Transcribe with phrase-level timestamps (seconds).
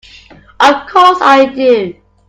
[0.59, 1.93] Of course I do!